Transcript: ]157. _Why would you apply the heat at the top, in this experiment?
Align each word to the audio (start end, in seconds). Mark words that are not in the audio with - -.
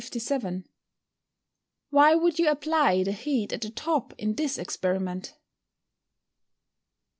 ]157. 0.01 0.65
_Why 1.93 2.19
would 2.19 2.39
you 2.39 2.49
apply 2.49 3.03
the 3.03 3.11
heat 3.11 3.53
at 3.53 3.61
the 3.61 3.69
top, 3.69 4.15
in 4.17 4.33
this 4.33 4.57
experiment? 4.57 5.35